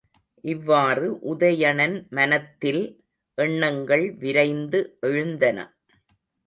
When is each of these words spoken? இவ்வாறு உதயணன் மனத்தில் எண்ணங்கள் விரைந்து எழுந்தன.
இவ்வாறு 0.43 1.07
உதயணன் 1.31 1.95
மனத்தில் 2.09 2.81
எண்ணங்கள் 3.37 4.05
விரைந்து 4.17 4.81
எழுந்தன. 5.01 5.57